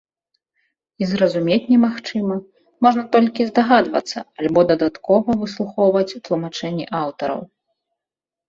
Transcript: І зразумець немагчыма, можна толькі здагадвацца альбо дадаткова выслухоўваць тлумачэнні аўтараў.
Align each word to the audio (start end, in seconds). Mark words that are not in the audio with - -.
І 1.03 1.09
зразумець 1.09 1.69
немагчыма, 1.73 2.37
можна 2.87 3.03
толькі 3.15 3.47
здагадвацца 3.49 4.19
альбо 4.41 4.59
дадаткова 4.73 5.29
выслухоўваць 5.43 6.05
тлумачэнні 6.25 6.85
аўтараў. 7.03 7.41